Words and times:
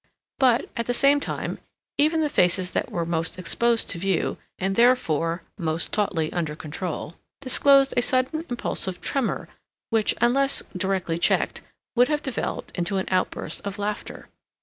But, 0.39 0.67
at 0.75 0.87
the 0.87 0.95
same 0.95 1.19
time, 1.19 1.59
even 1.99 2.21
the 2.21 2.27
faces 2.27 2.71
that 2.71 2.89
were 2.89 3.05
most 3.05 3.37
exposed 3.37 3.87
to 3.89 3.99
view, 3.99 4.39
and 4.57 4.75
therefore 4.75 5.43
most 5.59 5.91
tautly 5.91 6.33
under 6.33 6.55
control, 6.55 7.17
disclosed 7.39 7.93
a 7.95 8.01
sudden 8.01 8.43
impulsive 8.49 8.99
tremor 8.99 9.47
which, 9.91 10.15
unless 10.19 10.63
directly 10.75 11.19
checked, 11.19 11.61
would 11.95 12.07
have 12.07 12.23
developed 12.23 12.71
into 12.75 12.97
an 12.97 13.05
outburst 13.11 13.61
of 13.63 13.77
laughter. 13.77 14.27